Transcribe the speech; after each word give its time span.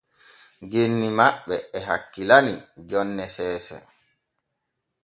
Genni 0.71 1.07
ma 1.17 1.27
ɓe 1.45 1.55
e 1.77 1.79
hakkilani 1.87 2.55
jonne 2.89 3.23
seese. 3.35 3.77